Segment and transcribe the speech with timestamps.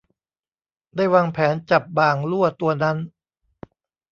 [0.95, 2.97] ได้วางแผนจับบ่างลั่วตัวนั้น